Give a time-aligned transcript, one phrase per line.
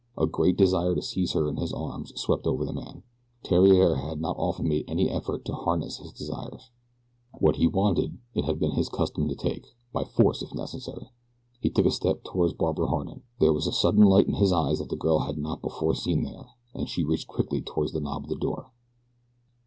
[0.17, 3.03] A great desire to seize her in his arms swept over the man.
[3.43, 6.71] Theriere had not often made any effort to harness his desires.
[7.37, 11.11] What he wanted it had been his custom to take by force if necessary.
[11.59, 13.21] He took a step toward Barbara Harding.
[13.39, 16.23] There was a sudden light in his eyes that the girl had not before seen
[16.23, 18.71] there, and she reached quickly toward the knob of the door.